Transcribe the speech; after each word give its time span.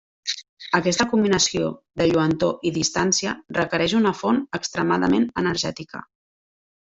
Aquesta 0.77 1.05
combinació 1.09 1.67
de 2.01 2.07
lluentor 2.11 2.65
i 2.69 2.71
distància 2.77 3.35
requereix 3.59 3.95
una 4.01 4.15
font 4.23 4.41
extremadament 4.61 5.29
energètica. 5.45 6.03